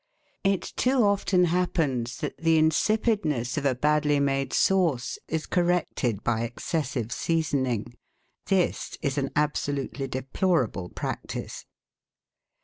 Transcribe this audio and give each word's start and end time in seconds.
It 0.43 0.73
too 0.75 1.03
often 1.03 1.45
happens 1.45 2.17
that 2.21 2.39
the 2.39 2.57
insipidness 2.59 3.55
of 3.55 3.67
a 3.67 3.75
badly 3.75 4.19
made 4.19 4.51
sauce 4.51 5.19
is 5.27 5.45
corrected 5.45 6.23
by 6.23 6.41
excessive 6.41 7.11
seasoning; 7.11 7.93
this 8.47 8.97
is 9.03 9.19
an 9.19 9.29
absolutely 9.35 10.07
deplor 10.07 10.67
able 10.67 10.89
practice. 10.89 11.67